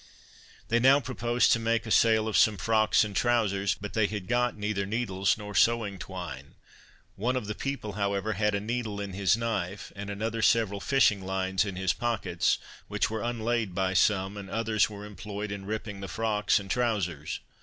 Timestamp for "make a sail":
1.59-2.27